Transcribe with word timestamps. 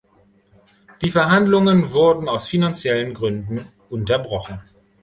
Die 1.03 1.11
Verhandlungen 1.11 1.91
wurden 1.91 2.27
aus 2.27 2.47
finanziellen 2.47 3.13
Gründen 3.13 3.67
unterbrochen. 3.87 4.59